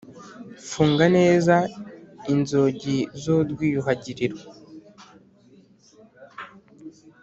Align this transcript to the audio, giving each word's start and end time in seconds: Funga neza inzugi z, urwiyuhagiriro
Funga 0.69 1.05
neza 1.17 1.55
inzugi 2.33 2.97
z, 3.21 3.23
urwiyuhagiriro 3.35 4.37